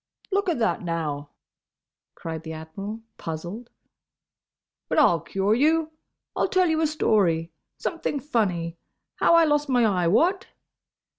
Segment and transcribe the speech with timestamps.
[0.31, 1.29] "Look a that, now!"
[2.15, 3.69] cried the Admiral, puzzled.
[4.89, 5.91] "But I'll cure you!
[6.35, 7.51] I'll tell you a story.
[7.77, 8.79] Something funny.
[9.17, 10.47] How I lost my eye—what?"